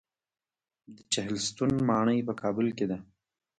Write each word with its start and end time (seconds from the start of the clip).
د 0.95 0.97
چهلستون 1.13 1.71
ماڼۍ 1.89 2.19
په 2.27 2.33
کابل 2.41 2.67
کې 2.77 2.85
ده 2.91 2.97